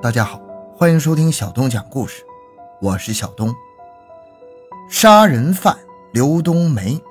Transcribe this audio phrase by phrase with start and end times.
[0.00, 0.40] 大家好，
[0.76, 2.22] 欢迎收听小东讲故事，
[2.80, 3.52] 我是小东。
[4.88, 5.76] 杀人犯
[6.12, 7.02] 刘冬梅，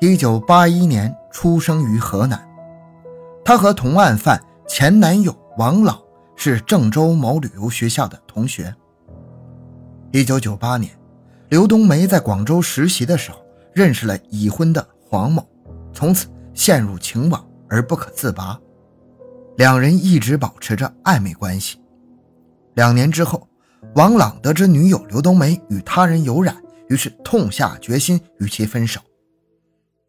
[0.00, 2.42] 一九八一年出生于河南。
[3.44, 6.00] 她和同案犯前男友王老
[6.36, 8.74] 是郑州某旅游学校的同学。
[10.10, 10.98] 一九九八年，
[11.50, 13.44] 刘冬梅在广州实习的时候
[13.74, 15.46] 认识了已婚的黄某，
[15.92, 18.58] 从此陷入情网而不可自拔。
[19.58, 21.78] 两人一直保持着暧昧关系。
[22.76, 23.48] 两年之后，
[23.94, 26.54] 王朗得知女友刘冬梅与他人有染，
[26.90, 29.00] 于是痛下决心与其分手。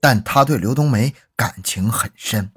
[0.02, 2.52] 但他对刘冬梅感情很深，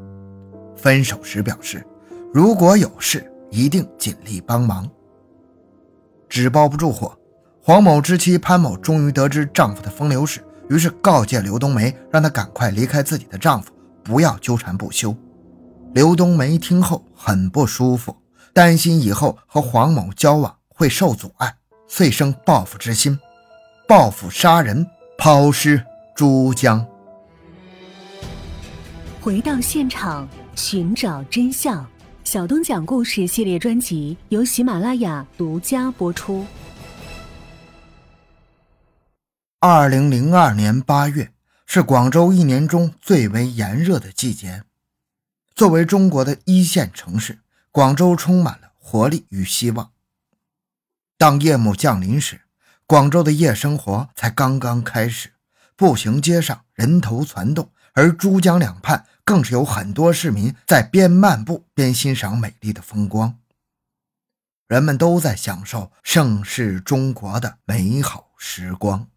[0.77, 1.87] 分手时表示，
[2.35, 4.91] 如果有事一定尽力帮忙。
[6.29, 7.17] 纸包不住火，
[7.63, 13.73] 黄某之妻潘某终于得知丈夫的风流史，于是告诫刘冬梅，让她赶快离开自己的丈夫，
[14.03, 15.17] 不要纠缠不休。
[15.95, 18.17] 刘冬梅听后很不舒服。
[18.61, 21.57] 担心以后和黄某交往会受阻碍，
[21.89, 23.19] 遂生报复之心，
[23.89, 25.83] 报复杀人，抛尸
[26.15, 26.87] 珠江。
[29.19, 31.89] 回到现场，寻找真相。
[32.23, 36.45] 小东讲故事系列专辑由喜马拉雅独家播出。
[39.61, 41.33] 二零零二年八月
[41.65, 44.65] 是广州一年中最为炎热的季节，
[45.55, 47.39] 作为中国的一线城市。
[47.73, 49.93] 广州充满了活力与希望。
[51.17, 52.41] 当夜幕降临时，
[52.87, 55.35] 广州的夜生活才刚刚开始。
[55.77, 63.39] 步行街上人头攒动，而珠江两畔更是有很多市民在边漫步边欣赏美丽的风光。
[64.67, 69.09] 人们都在享受盛世中国的美好时光。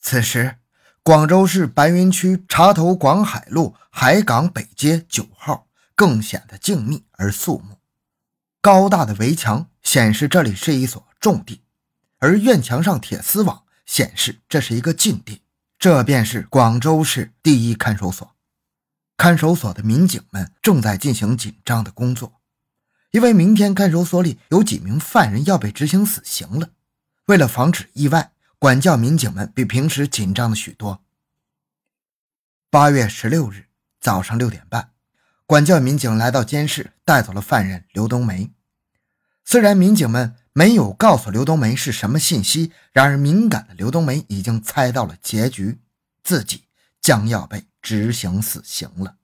[0.00, 0.56] 此时，
[1.02, 5.65] 广州市白云区茶头广海路海港北街九号。
[5.96, 7.78] 更显得静谧而肃穆。
[8.60, 11.62] 高大的围墙显示这里是一所重地，
[12.18, 15.42] 而院墙上铁丝网显示这是一个禁地。
[15.78, 18.34] 这便是广州市第一看守所。
[19.16, 22.40] 看守所的民警们正在进行紧张的工作，
[23.10, 26.70] 因为明天看守所里有几名犯人要被执行死刑了。
[27.26, 31.02] 为了防止意外，管教民警们比平时紧张了许多。
[32.70, 33.68] 八月十六日
[34.00, 34.95] 早上六点半。
[35.46, 38.50] 管教民警来到监室，带走了犯人刘冬梅。
[39.44, 45.78] 虽然民警们没有告诉刘冬梅是什么信息，然而敏感的刘冬梅已经猜到了结局，
[46.24, 46.64] 自己
[47.00, 49.18] 将要被执行死刑了。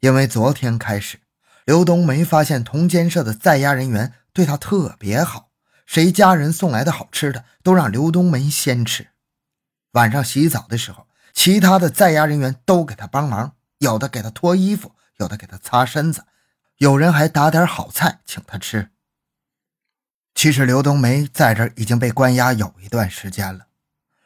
[0.00, 1.20] 因为昨天开始，
[1.64, 5.50] 刘冬梅发现同监舍的在押人员对她特别好，
[5.86, 9.10] 谁家人送来的好吃的都让刘冬梅先吃。
[9.92, 14.96] 晚上洗澡的时候，其他的在押人员都给她帮忙，有的给她脱衣服。
[15.22, 16.24] 有的给他擦身子，
[16.76, 18.90] 有人还打点好菜请他吃。
[20.34, 23.68] 其实刘冬梅在这已经被关押有一段时间了。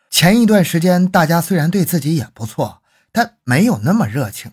[0.09, 4.53] 前一段时间，大家虽然对自己也不错，但没有那么热情。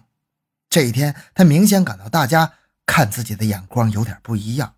[0.70, 2.54] 这一天，他明显感到大家
[2.86, 4.76] 看自己的眼光有点不一样。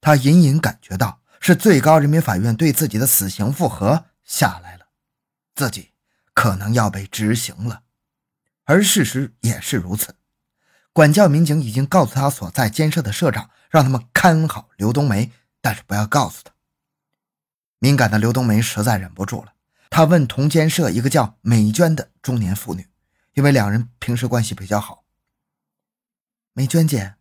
[0.00, 4.86] 他隐隐感觉到是最高人民法院对自己的死刑复核下来了，
[5.54, 5.90] 自己
[6.32, 7.82] 可能要被执行了。
[8.64, 10.14] 而事实也是如此。
[10.96, 15.30] 管教民警已经告诉他所在监舍的舍长，让他们看好刘冬梅，
[15.60, 16.54] 但是不要告诉他。
[17.78, 19.52] 敏感的刘冬梅实在忍不住了，
[19.90, 22.88] 她问同监舍一个叫美娟的中年妇女，
[23.34, 25.04] 因为两人平时关系比较好。
[26.54, 27.16] 美娟姐，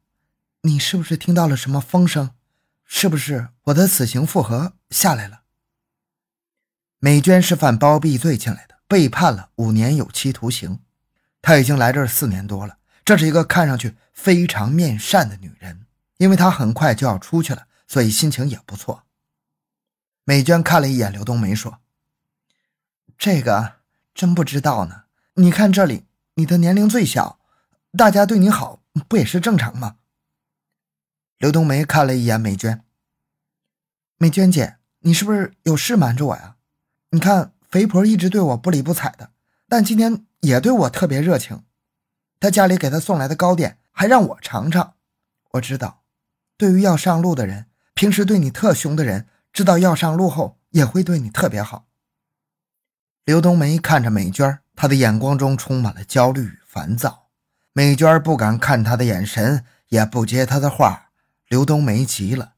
[0.61, 2.31] 你是不是听到了什么风声？
[2.85, 5.41] 是不是我的死刑复核下来了？
[6.99, 10.79] 美娟是犯包庇罪进来的，被判了五年有期徒刑。
[11.41, 12.77] 她已经来这儿四年多了。
[13.05, 15.85] 这是一个看上去非常面善的女人，
[16.17, 19.03] 因为她很快就要出去了，所以心情也不错。
[20.23, 21.77] 美娟看了一眼刘冬梅，说
[23.15, 23.73] ：“这个
[24.15, 25.03] 真不知道呢。
[25.35, 27.37] 你看这里，你的年龄最小，
[27.95, 29.97] 大家对你好，不也是正常吗？”
[31.37, 32.81] 刘冬梅看了一眼美娟，
[34.17, 36.55] 美娟姐，你是不是有事瞒着我呀？
[37.11, 39.29] 你看肥婆一直对我不理不睬的，
[39.69, 41.64] 但今天也对我特别热情。
[42.45, 44.93] 他家里给他送来的糕点，还让我尝尝。
[45.53, 46.03] 我知道，
[46.55, 47.65] 对于要上路的人，
[47.95, 51.87] 平时对你特凶的人，知道要上路后也会对你特别好。
[53.23, 57.29] 刘冬梅看着美娟，她的眼光中充满了焦虑与烦躁。
[57.73, 61.09] 美娟不敢看她的眼神，也不接她的话。
[61.47, 62.53] 刘冬梅急了：“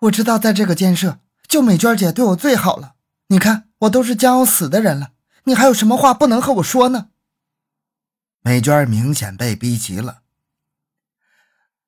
[0.00, 2.94] 我知道，在这个监舍，就美娟姐对我最好了。
[3.26, 5.10] 你看，我都是将要死的人了，
[5.44, 7.08] 你还有什么话不能和我说呢？”
[8.42, 10.22] 美娟明显被逼急了。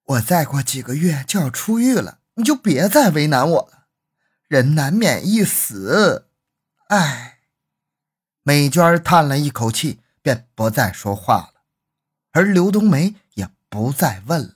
[0.05, 3.87] 我再过几个月就要出狱了，你就别再为难我了。
[4.49, 6.29] 人难免一死，
[6.88, 7.38] 唉。
[8.43, 11.62] 美娟叹了一口气，便不再说话了，
[12.32, 14.55] 而刘冬梅也不再问了。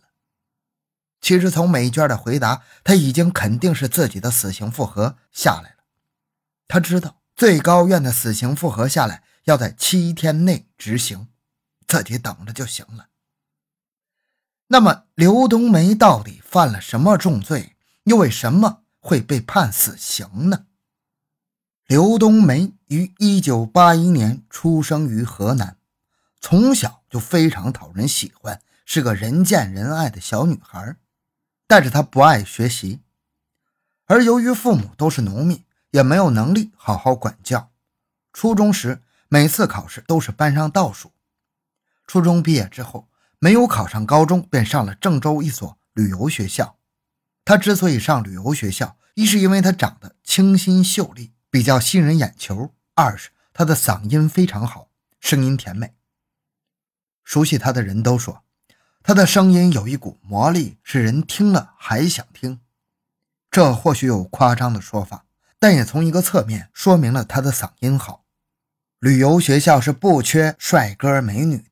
[1.20, 5.84] 其实从美娟的回答，他已经肯定是自己的死刑复核下来了。
[6.66, 11.28] 他知道最高院的死刑复核下来要在七天内执行，
[11.86, 13.08] 自己等着就行了。
[14.68, 20.66] 那么刘冬梅到底犯了什么重罪，又为什么会被判死刑呢？
[21.86, 25.76] 刘冬梅于一九八一年出生于河南，
[26.40, 30.96] 从小就非常讨人喜欢，是个人见人爱的小女孩。
[31.66, 33.00] 但是她不爱学习，
[34.06, 37.70] 而由于父母都是农民，也没有能力好好管教。
[38.32, 41.13] 初中时，每次考试都是班上倒数。
[42.06, 43.08] 初中毕业之后，
[43.38, 46.78] 没有考上高中，便上了郑州一所旅游学校。
[47.44, 51.32] 他之所以上旅游学校，一是因为他长得清新秀丽。
[51.50, 52.74] 比较吸人眼球。
[52.96, 54.88] 二是他的嗓音非常好，
[55.20, 55.94] 声音甜美。
[57.22, 58.42] 熟悉他的人都说，
[59.04, 62.60] 他的声音有一股魔力，使人听了还想听。
[63.52, 65.26] 这或许有夸张的说法，
[65.60, 68.24] 但也从一个侧面说明了他的嗓音好。
[68.98, 71.66] 旅游学校是不缺帅哥美女，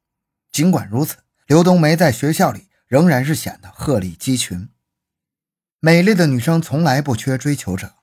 [0.53, 1.17] 尽管如此，
[1.47, 4.69] 刘冬梅在学校里仍然是显得鹤立鸡群。
[5.81, 7.95] 美丽的女生从来不缺追求者。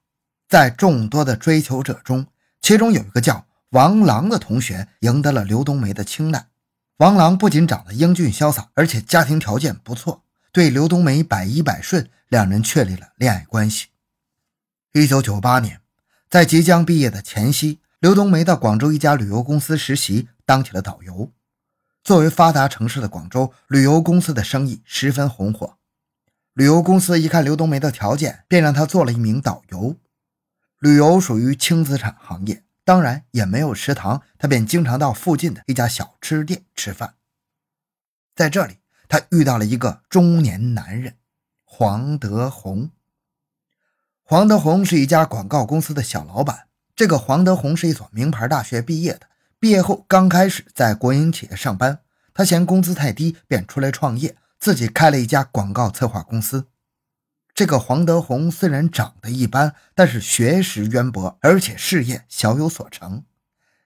[0.47, 2.25] 在众多的追求者中，
[2.59, 6.47] 其中有一个叫王朗的同学赢得了刘冬梅的青睐。
[6.97, 13.89] 王朗不仅长得英俊潇洒，而且家庭条件不错，对刘冬梅百依百顺，两人确立了恋爱关系。
[14.93, 15.79] 一九九八年，
[16.27, 21.31] 在即将毕业的前夕，刘冬梅到广州一家旅游公司实习，当起了导游。
[22.09, 25.77] 作为发达城市的广州，旅游公司的生意十分红火。
[26.53, 29.95] 旅游公司一看刘冬梅的条件，便让她做了一名导游。
[30.79, 37.13] 旅游属于轻资产行业，当然也没有食堂，她便经常到附近的一家小吃店吃饭。
[38.35, 38.77] 在这里，
[39.07, 41.13] 他遇到了一个中年男人
[41.63, 42.89] 黄德红。
[44.23, 46.69] 黄德红是一家广告公司的小老板。
[46.95, 49.27] 这个黄德红是一所名牌大学毕业的，
[49.59, 51.99] 毕业后刚开始在国营企业上班，
[52.33, 56.67] 他嫌工资太低，便出来创业，自己开了一家广告策划公司。
[57.53, 63.25] 这个黄德红虽然长得一般，但是学识渊博，而且事业小有所成。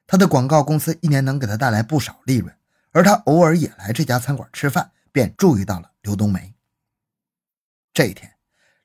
[0.06, 2.54] 他的广告公司一年能给他带来不少利润，
[2.92, 6.54] 而他偶尔也来这家餐馆吃饭，便注意到了刘冬梅。
[7.92, 8.34] 这一天，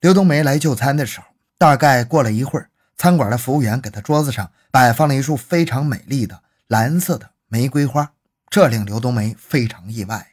[0.00, 1.26] 刘冬梅来就餐的时候，
[1.58, 8.12] 大概过了一会儿，餐馆的服务员给他桌子上摆放了一束非常美丽的蓝色的玫瑰花，
[8.50, 10.32] 这令刘冬梅非常意外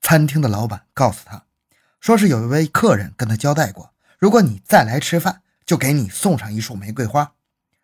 [0.00, 1.44] 餐厅的老板告诉他。
[2.00, 7.34] 说是有一位客人跟他交代过，如果你再来吃饭，就给你送上一束玫瑰花，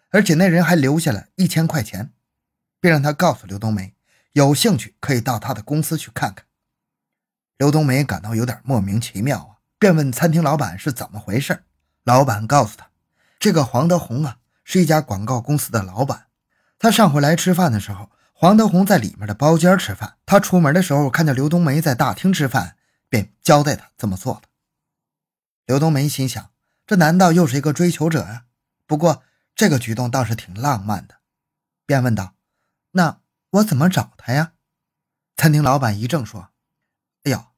[0.08, 2.14] 而且那人还留下了一千块钱，
[2.80, 3.94] 并让他告诉刘冬梅，
[4.32, 6.46] 有兴趣可以到他的公司去看看。
[7.58, 11.64] 刘冬梅感到有点莫名其妙啊，便问餐厅老板是怎么回事。
[12.04, 12.88] 老板告诉他，
[13.38, 16.28] 这个黄德红啊，是一家广告公司的老板。
[16.82, 22.76] 他上回来吃饭的时候，黄德红在里面的包间吃饭，他出门的时候看见刘冬梅在大厅吃饭。
[23.08, 24.48] 便交代他这么做的。
[25.66, 26.50] 刘冬梅心想：
[26.86, 28.46] 这难道又是一个追求者呀？
[28.86, 29.22] 不过
[29.54, 31.16] 这个举动倒是挺浪漫的，
[31.86, 32.34] 便问道
[32.92, 33.20] ：“那
[33.50, 34.54] 我怎么找他呀？”
[35.36, 36.48] 餐厅老板一怔说
[37.24, 37.50] ：“哎呀，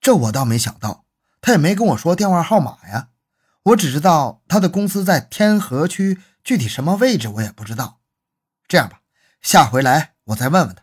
[0.00, 1.04] 这我倒没想到，
[1.40, 3.10] 他也没跟我说电话号码呀。
[3.64, 8.00] 我只知道他的公司在天河区，具体什么位置我也不知道。
[8.72, 9.02] 这样吧，
[9.42, 10.82] 下回来我再问问他。”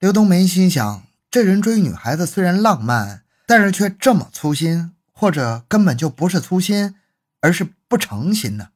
[0.00, 1.06] 刘冬梅心想。
[1.30, 6.96] 这人追女孩子虽然浪漫，但是却这么粗心，或者根本就不是粗心，
[7.40, 8.70] 而是不诚心呢。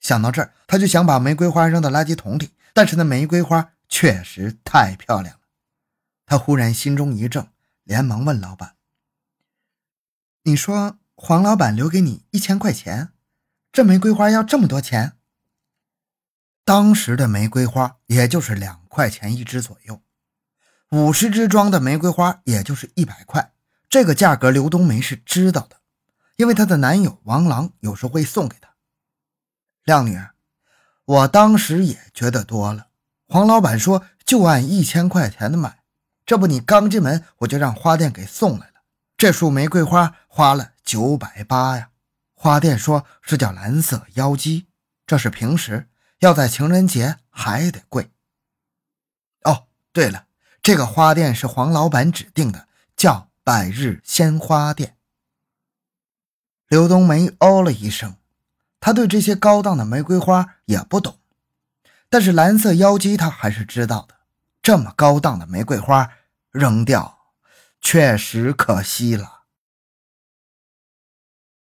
[0.00, 5.42] 想到这儿，他就想把玫瑰花扔到垃圾桶里，但是那玫瑰花确实太漂亮了。
[6.24, 7.48] 他忽然心中一怔，
[7.84, 8.76] 连忙问老板
[10.44, 13.10] ：“你说黄老板留给你一千块钱，
[13.70, 15.12] 这玫瑰花要这么多钱？”
[16.64, 20.00] 当时的玫瑰花也就是两块钱一支左右。
[20.90, 23.52] 五十支装的玫瑰花，也就是一百块。
[23.88, 25.76] 这个价格，刘冬梅是知道的，
[26.36, 28.70] 因为她的男友王郎有时会送给她。
[29.84, 30.20] 靓女，
[31.04, 32.88] 我当时也觉得多了。
[33.26, 35.82] 黄老板说就按一千块钱的买，
[36.26, 38.82] 这不你刚进门我就让花店给送来了。
[39.16, 41.90] 这束玫瑰花花了九百八呀。
[42.34, 44.66] 花店说是叫蓝色妖姬，
[45.06, 45.88] 这是平时，
[46.20, 48.10] 要在情人节还得贵。
[49.42, 50.26] 哦，对了。
[50.62, 54.96] 这个花店是黄老板指定的，叫百日鲜花店。
[56.68, 58.16] 刘冬梅哦了一声，
[58.78, 61.18] 她对这些高档的玫瑰花也不懂，
[62.10, 64.16] 但是蓝色妖姬她还是知道的。
[64.60, 66.12] 这么高档的玫瑰花
[66.50, 67.18] 扔掉，
[67.80, 69.39] 确实可惜了。